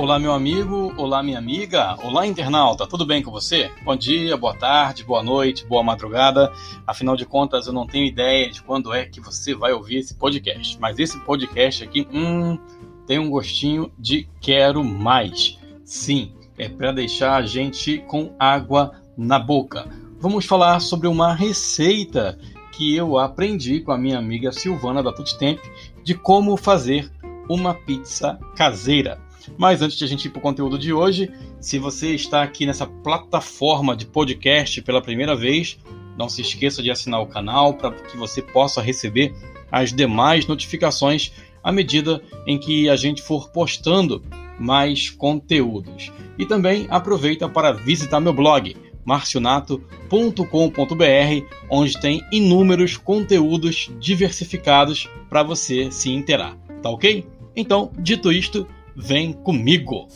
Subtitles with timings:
[0.00, 3.70] Olá, meu amigo, olá, minha amiga, olá, internauta, tudo bem com você?
[3.84, 6.50] Bom dia, boa tarde, boa noite, boa madrugada.
[6.86, 10.14] Afinal de contas, eu não tenho ideia de quando é que você vai ouvir esse
[10.14, 12.58] podcast, mas esse podcast aqui, hum,
[13.06, 15.58] tem um gostinho de quero mais.
[15.84, 19.86] Sim, é para deixar a gente com água na boca.
[20.18, 22.38] Vamos falar sobre uma receita
[22.72, 25.60] que eu aprendi com a minha amiga Silvana da Tutti
[26.02, 27.12] de como fazer
[27.50, 29.20] uma pizza caseira.
[29.56, 31.30] Mas antes de a gente ir para o conteúdo de hoje,
[31.60, 35.78] se você está aqui nessa plataforma de podcast pela primeira vez,
[36.16, 39.34] não se esqueça de assinar o canal para que você possa receber
[39.70, 41.32] as demais notificações
[41.62, 44.22] à medida em que a gente for postando
[44.58, 46.12] mais conteúdos.
[46.38, 55.90] E também aproveita para visitar meu blog marcionato.com.br, onde tem inúmeros conteúdos diversificados para você
[55.90, 56.56] se interar.
[56.82, 57.26] Tá ok?
[57.56, 60.08] Então, dito isto, Vem comigo!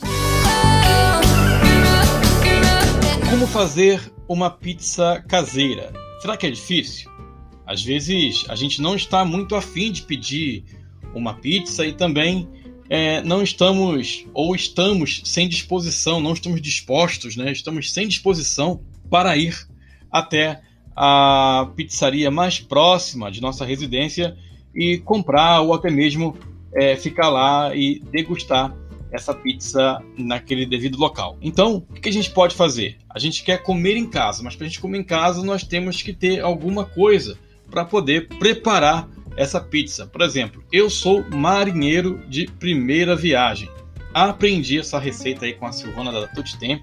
[3.31, 5.93] Como fazer uma pizza caseira?
[6.21, 7.11] Será que é difícil?
[7.67, 10.65] Às vezes a gente não está muito afim de pedir
[11.15, 12.49] uma pizza e também
[12.91, 17.53] é, não estamos ou estamos sem disposição, não estamos dispostos, né?
[17.53, 19.57] Estamos sem disposição para ir
[20.11, 20.61] até
[20.97, 24.37] a pizzaria mais próxima de nossa residência
[24.75, 26.37] e comprar ou até mesmo
[26.75, 28.75] é, ficar lá e degustar
[29.15, 31.39] essa pizza naquele devido local.
[31.41, 32.99] Então, o que a gente pode fazer?
[33.09, 36.03] A gente quer comer em casa, mas para a gente comer em casa nós temos
[36.03, 37.39] que ter alguma coisa
[37.71, 40.07] para poder preparar essa pizza.
[40.07, 43.69] Por exemplo, eu sou marinheiro de primeira viagem.
[44.13, 46.83] Aprendi essa receita aí com a Silvana da Tutti Temp,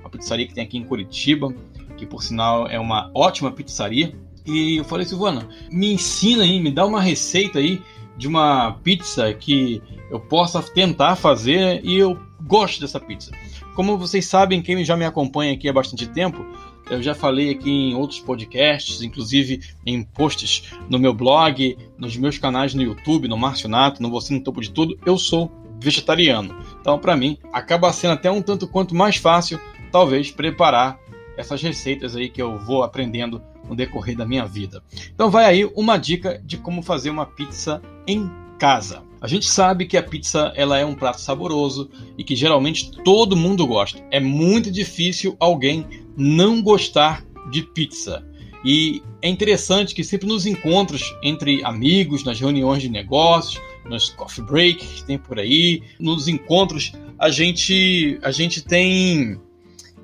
[0.00, 1.54] uma pizzaria que tem aqui em Curitiba,
[1.96, 4.14] que por sinal é uma ótima pizzaria.
[4.46, 7.82] E eu falei, Silvana, me ensina aí, me dá uma receita aí
[8.16, 13.30] de uma pizza que eu possa tentar fazer e eu gosto dessa pizza.
[13.74, 16.44] Como vocês sabem, quem já me acompanha aqui há bastante tempo,
[16.90, 22.36] eu já falei aqui em outros podcasts, inclusive em posts no meu blog, nos meus
[22.36, 26.54] canais no YouTube, no Marcionato, no Você no Topo de Tudo, eu sou vegetariano.
[26.80, 29.60] Então, para mim, acaba sendo até um tanto quanto mais fácil,
[29.92, 30.98] talvez, preparar
[31.36, 34.82] essas receitas aí que eu vou aprendendo no decorrer da minha vida.
[35.14, 39.02] Então vai aí uma dica de como fazer uma pizza em casa.
[39.20, 43.36] A gente sabe que a pizza ela é um prato saboroso e que geralmente todo
[43.36, 44.02] mundo gosta.
[44.10, 48.24] É muito difícil alguém não gostar de pizza.
[48.64, 54.44] E é interessante que sempre nos encontros entre amigos, nas reuniões de negócios, nos coffee
[54.44, 59.38] breaks que tem por aí, nos encontros, a gente, a gente tem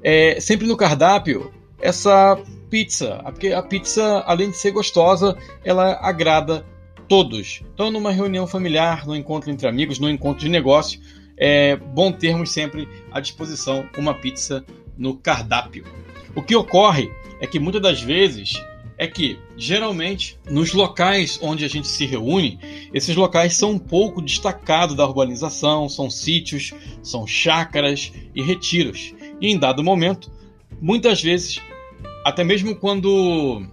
[0.02, 2.38] é, sempre no cardápio essa
[2.70, 6.64] pizza, porque a pizza, além de ser gostosa, ela agrada
[7.08, 7.62] todos.
[7.74, 11.00] Então, numa reunião familiar, no encontro entre amigos, no encontro de negócio,
[11.36, 14.64] é bom termos sempre à disposição uma pizza
[14.96, 15.84] no cardápio.
[16.34, 18.62] O que ocorre é que muitas das vezes
[18.98, 22.58] é que geralmente nos locais onde a gente se reúne,
[22.94, 26.72] esses locais são um pouco destacados da urbanização, são sítios,
[27.02, 29.14] são chácaras e retiros.
[29.40, 30.30] E em dado momento,
[30.80, 31.60] muitas vezes
[32.26, 33.64] até mesmo quando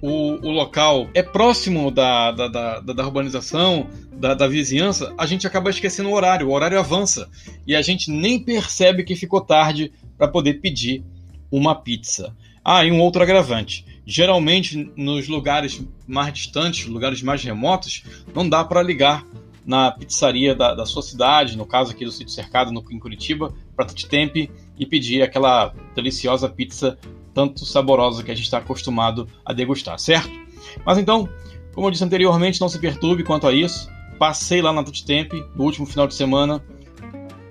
[0.00, 5.46] o, o local é próximo da, da, da, da urbanização, da, da, vizinhança, a gente
[5.46, 7.28] acaba esquecendo o horário, o horário avança
[7.66, 11.02] e a gente nem percebe que ficou tarde para poder pedir
[11.50, 12.34] uma pizza.
[12.64, 13.86] Ah, e um outro agravante.
[14.06, 18.04] Geralmente, nos lugares mais distantes, lugares mais remotos,
[18.34, 19.24] não dá para ligar
[19.64, 23.54] na pizzaria da, da, sua cidade, no caso aqui do sítio cercado no, em Curitiba,
[23.76, 26.98] para Temp e pedir aquela deliciosa pizza
[27.34, 30.30] tanto saborosa que a gente está acostumado a degustar, certo?
[30.84, 31.28] Mas então,
[31.74, 33.88] como eu disse anteriormente, não se perturbe quanto a isso.
[34.18, 36.62] Passei lá na Temp no último final de semana,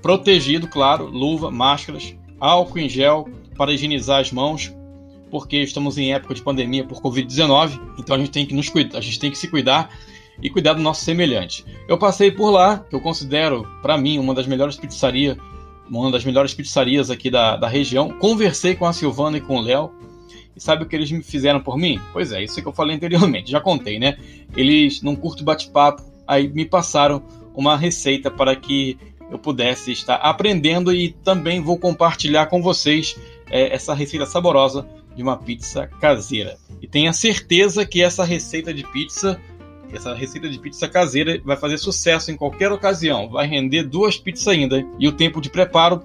[0.02, 4.72] protegido, claro, luva, máscaras, álcool em gel para higienizar as mãos,
[5.32, 9.00] porque estamos em época de pandemia por Covid-19, então a gente tem que nos cuidar,
[9.00, 9.90] a gente tem que se cuidar
[10.42, 11.66] e cuidar do nosso semelhante.
[11.88, 15.38] Eu passei por lá, que eu considero, para mim, uma das melhores pizzarias
[15.90, 18.10] uma das melhores pizzarias aqui da, da região.
[18.10, 19.92] Conversei com a Silvana e com o Léo.
[20.56, 22.00] E sabe o que eles me fizeram por mim?
[22.12, 24.18] Pois é, isso que eu falei anteriormente, já contei, né?
[24.56, 27.24] Eles, num curto bate-papo, aí me passaram
[27.56, 28.98] uma receita para que
[29.32, 33.16] eu pudesse estar aprendendo e também vou compartilhar com vocês
[33.50, 36.58] é, essa receita saborosa de uma pizza caseira.
[36.82, 39.40] E tenha certeza que essa receita de pizza
[39.94, 44.48] essa receita de pizza caseira vai fazer sucesso em qualquer ocasião, vai render duas pizzas
[44.48, 44.86] ainda.
[45.00, 46.04] E o tempo de preparo,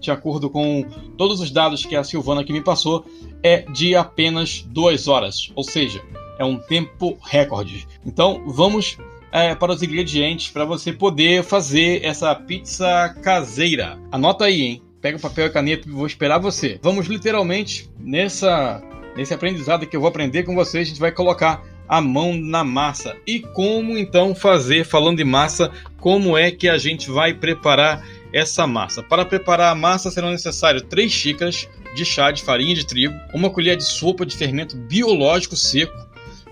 [0.00, 0.84] de acordo com
[1.16, 3.04] todos os dados que a Silvana aqui me passou,
[3.42, 6.02] é de apenas duas horas, ou seja,
[6.38, 7.86] é um tempo recorde.
[8.04, 8.98] Então vamos
[9.32, 13.98] é, para os ingredientes para você poder fazer essa pizza caseira.
[14.10, 14.82] Anota aí, hein?
[15.00, 16.80] Pega o papel e caneta, vou esperar você.
[16.82, 18.82] Vamos literalmente nessa
[19.16, 22.64] nesse aprendizado que eu vou aprender com vocês, a gente vai colocar a mão na
[22.64, 23.16] massa.
[23.26, 28.66] E como então fazer, falando de massa, como é que a gente vai preparar essa
[28.66, 29.02] massa?
[29.02, 33.50] Para preparar a massa serão necessários 3 xícaras de chá de farinha de trigo, uma
[33.50, 35.94] colher de sopa de fermento biológico seco,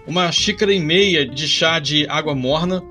[0.06, 2.82] uma xícara e meia de chá de água morna,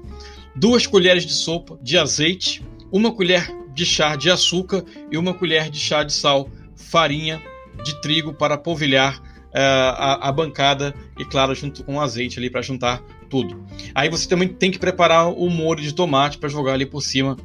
[0.55, 5.69] duas colheres de sopa de azeite, uma colher de chá de açúcar e uma colher
[5.69, 7.41] de chá de sal, farinha
[7.83, 9.19] de trigo para polvilhar
[9.59, 13.65] a, a, bancada e, claro, junto com o azeite ali para juntar tudo.
[13.93, 17.37] Aí você também tem que preparar o molho de tomate para jogar ali por cima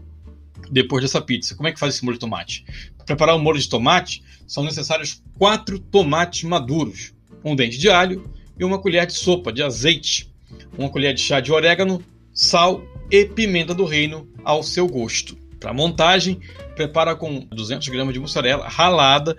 [0.71, 1.55] depois dessa pizza.
[1.55, 2.65] Como é que faz esse molho de tomate?
[2.97, 7.13] Para preparar o molho de tomate, são necessários quatro tomates maduros,
[7.45, 10.33] um dente de alho e uma colher de sopa de azeite,
[10.77, 12.03] uma colher de chá de orégano,
[12.33, 15.37] sal e pimenta do reino ao seu gosto.
[15.61, 16.41] Para montagem,
[16.77, 19.37] prepara com 200 gramas de mussarela ralada,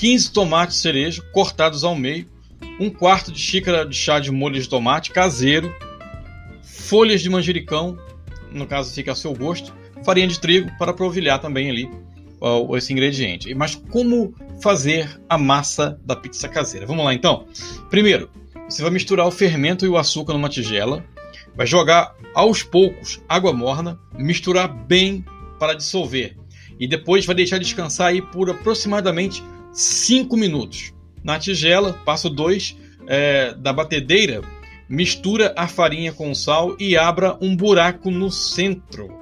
[0.00, 2.26] 15 tomates cereja cortados ao meio,
[2.80, 5.74] um quarto de xícara de chá de molho de tomate caseiro,
[6.62, 7.98] folhas de manjericão,
[8.50, 11.90] no caso fica a seu gosto, farinha de trigo para provilhar também ali
[12.78, 13.54] esse ingrediente.
[13.54, 16.86] Mas como fazer a massa da pizza caseira?
[16.86, 17.46] Vamos lá então.
[17.90, 18.30] Primeiro,
[18.70, 21.04] você vai misturar o fermento e o açúcar numa tigela,
[21.54, 25.22] vai jogar aos poucos água morna, misturar bem
[25.58, 26.38] para dissolver
[26.78, 30.92] e depois vai deixar descansar aí por aproximadamente 5 minutos.
[31.22, 32.76] Na tigela, passo 2
[33.06, 34.42] é, da batedeira,
[34.88, 39.18] mistura a farinha com sal e abra um buraco no centro.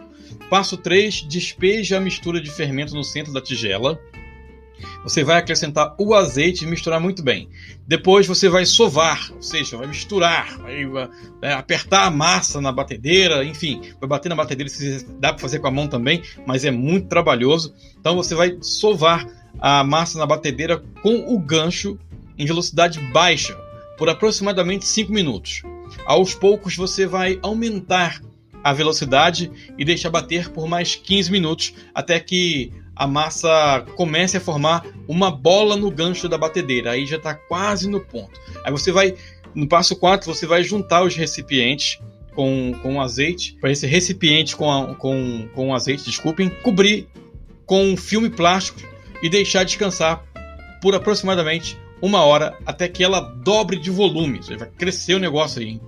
[0.48, 4.00] Passo 3, despeje a mistura de fermento no centro da tigela.
[5.02, 7.48] Você vai acrescentar o azeite e misturar muito bem.
[7.86, 10.84] Depois você vai sovar, ou seja, vai misturar, vai
[11.42, 14.70] é, apertar a massa na batedeira, enfim, vai bater na batedeira,
[15.18, 17.74] dá para fazer com a mão também, mas é muito trabalhoso.
[17.98, 19.26] Então você vai sovar
[19.58, 21.98] a massa na batedeira com o gancho
[22.36, 23.56] em velocidade baixa
[23.96, 25.62] por aproximadamente 5 minutos.
[26.06, 28.20] Aos poucos você vai aumentar
[28.62, 34.40] a velocidade e deixar bater por mais 15 minutos até que a massa comece a
[34.40, 36.92] formar uma bola no gancho da batedeira.
[36.92, 38.40] Aí já está quase no ponto.
[38.64, 39.14] Aí você vai,
[39.54, 42.00] no passo 4, você vai juntar os recipientes
[42.34, 47.08] com, com azeite, para esse recipiente com, a, com, com azeite, desculpem, cobrir
[47.64, 48.80] com um filme plástico
[49.22, 50.24] e deixar descansar
[50.80, 54.40] por aproximadamente uma hora até que ela dobre de volume.
[54.56, 55.80] Vai crescer o negócio aí.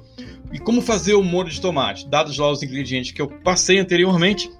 [0.52, 2.08] E como fazer o molho de tomate?
[2.08, 4.50] Dados lá os ingredientes que eu passei anteriormente,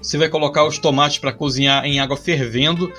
[0.00, 2.92] você vai colocar os tomates para cozinhar em água fervendo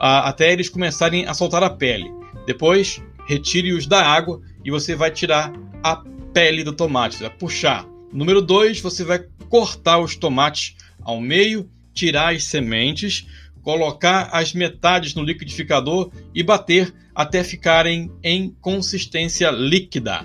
[0.00, 2.10] até eles começarem a soltar a pele.
[2.46, 5.52] Depois, retire-os da água e você vai tirar
[5.82, 6.02] a
[6.32, 7.86] pele do tomate, vai puxar.
[8.10, 13.26] Número 2, você vai cortar os tomates ao meio, tirar as sementes,
[13.62, 20.24] colocar as metades no liquidificador e bater até ficarem em consistência líquida.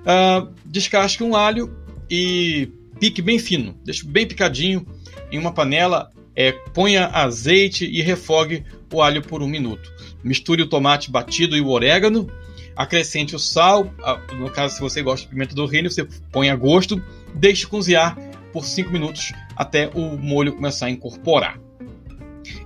[0.00, 1.74] Uh, descasque um alho
[2.10, 2.68] e
[3.00, 4.86] pique bem fino, deixe bem picadinho
[5.30, 6.10] em uma panela.
[6.40, 9.92] É, ponha azeite e refogue o alho por um minuto.
[10.22, 12.30] Misture o tomate batido e o orégano.
[12.76, 13.92] Acrescente o sal.
[14.38, 17.02] No caso, se você gosta de pimenta do reino, você põe a gosto.
[17.34, 18.16] Deixe cozinhar
[18.52, 21.58] por 5 minutos até o molho começar a incorporar.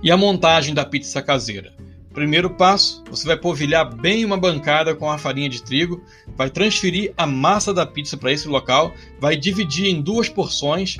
[0.01, 1.73] E a montagem da pizza caseira?
[2.13, 6.03] Primeiro passo, você vai polvilhar bem uma bancada com a farinha de trigo,
[6.37, 10.97] vai transferir a massa da pizza para esse local, vai dividir em duas porções.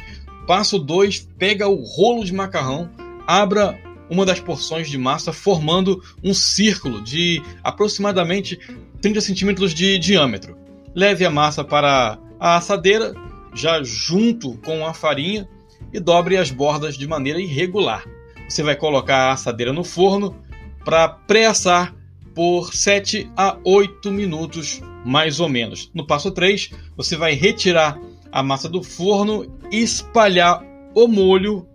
[0.47, 2.89] Passo 2, pega o rolo de macarrão,
[3.27, 8.59] abra uma das porções de massa, formando um círculo de aproximadamente
[8.99, 10.57] 30 centímetros de diâmetro.
[10.95, 13.13] Leve a massa para a assadeira,
[13.53, 15.47] já junto com a farinha,
[15.93, 18.03] e dobre as bordas de maneira irregular.
[18.47, 20.35] Você vai colocar a assadeira no forno
[20.83, 21.93] para pré-assar
[22.33, 25.89] por 7 a 8 minutos, mais ou menos.
[25.93, 27.99] No passo 3, você vai retirar
[28.31, 30.63] a massa do forno e espalhar
[30.95, 31.67] o molho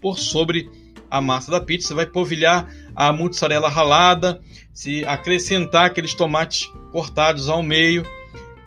[0.00, 0.70] por sobre
[1.10, 1.88] a massa da pizza.
[1.88, 4.40] Você vai polvilhar a mussarela ralada,
[4.72, 8.04] se acrescentar aqueles tomates cortados ao meio.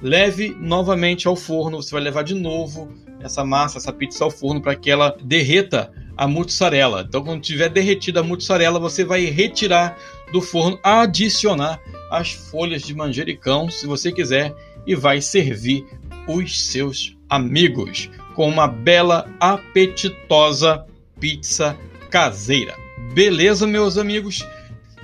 [0.02, 4.62] Leve novamente ao forno, você vai levar de novo essa massa, essa pizza ao forno
[4.62, 7.06] para que ela derreta a mussarela.
[7.08, 9.98] Então, quando tiver derretida a mussarela, você vai retirar
[10.34, 11.80] do forno, adicionar
[12.12, 14.54] as folhas de manjericão, se você quiser,
[14.86, 15.86] e vai servir
[16.28, 20.86] os seus amigos com uma bela, apetitosa
[21.22, 21.78] pizza
[22.10, 22.76] caseira.
[23.14, 24.46] Beleza, meus amigos?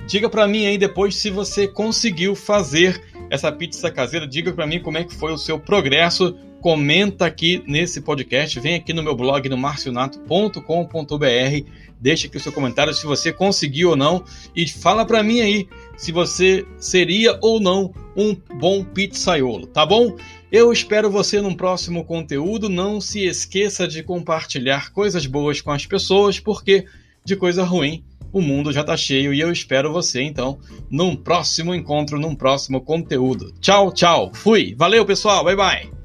[0.06, 4.26] Diga para mim aí depois se você conseguiu fazer essa pizza caseira.
[4.26, 8.74] Diga para mim como é que foi o seu progresso comenta aqui nesse podcast, vem
[8.74, 11.70] aqui no meu blog no marcionato.com.br,
[12.00, 15.68] deixa aqui o seu comentário se você conseguiu ou não e fala para mim aí
[15.96, 20.16] se você seria ou não um bom pizzaiolo, tá bom?
[20.50, 22.68] Eu espero você num próximo conteúdo.
[22.68, 26.84] Não se esqueça de compartilhar coisas boas com as pessoas, porque
[27.24, 30.58] de coisa ruim o mundo já tá cheio e eu espero você então
[30.90, 33.54] num próximo encontro, num próximo conteúdo.
[33.60, 34.32] Tchau, tchau.
[34.34, 34.74] Fui.
[34.76, 35.44] Valeu, pessoal.
[35.44, 35.95] Bye bye.